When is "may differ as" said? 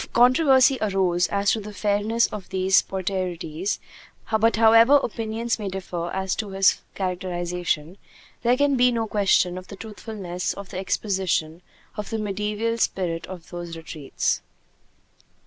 5.59-6.33